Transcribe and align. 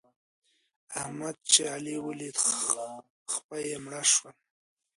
احمد 1.01 1.35
چې 1.51 1.61
علي 1.73 1.95
وليد؛ 2.05 2.37
خپه 3.33 3.57
يې 3.67 3.77
مړه 3.83 4.01
شول. 4.11 4.35